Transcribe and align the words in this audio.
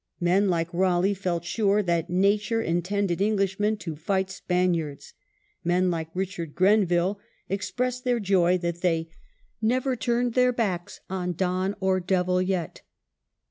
Men 0.19 0.47
Hke 0.47 0.69
Raleigh 0.73 1.13
felt 1.13 1.45
sure 1.45 1.83
that 1.83 2.09
Nature 2.09 2.59
intended 2.59 3.19
EngUshmen 3.19 3.77
to 3.81 3.95
fight 3.95 4.31
Span 4.31 4.73
iards. 4.73 5.13
Men 5.63 5.91
like 5.91 6.09
Richard 6.15 6.55
Grenville 6.55 7.19
expressed 7.49 8.03
their 8.03 8.19
joy 8.19 8.57
that 8.57 8.81
they 8.81 9.09
"never 9.61 9.95
turned 9.95 10.33
their 10.33 10.51
backs 10.51 11.01
on 11.07 11.33
Don 11.33 11.75
or 11.79 11.99
Devil 11.99 12.41
yet". 12.41 12.81